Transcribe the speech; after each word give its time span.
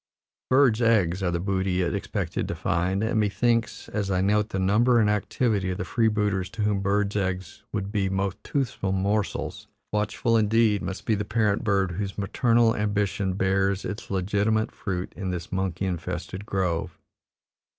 Birds' 0.49 0.81
eggs 0.81 1.21
are 1.21 1.29
the 1.29 1.39
booty 1.39 1.83
it 1.83 1.93
expected 1.93 2.47
to 2.47 2.55
find, 2.55 3.03
and, 3.03 3.19
me 3.19 3.29
thinks, 3.29 3.87
as 3.89 4.09
I 4.09 4.19
note 4.19 4.49
the 4.49 4.57
number 4.57 4.99
and 4.99 5.07
activity 5.07 5.69
of 5.69 5.77
the 5.77 5.85
freebooters 5.85 6.49
to 6.53 6.63
whom 6.63 6.79
birds' 6.79 7.15
eggs 7.15 7.61
would 7.71 7.91
be 7.91 8.09
most 8.09 8.43
toothsome 8.43 8.95
morsels, 8.95 9.67
watchful 9.91 10.37
indeed 10.37 10.81
must 10.81 11.05
be 11.05 11.13
the 11.13 11.23
parent 11.23 11.63
bird 11.63 11.91
whose 11.91 12.17
maternal 12.17 12.75
ambition 12.75 13.33
bears 13.33 13.85
its 13.85 14.09
legitimate 14.09 14.71
fruit 14.71 15.13
in 15.15 15.29
this 15.29 15.51
monkey 15.51 15.85
infested 15.85 16.47
grove. 16.47 16.97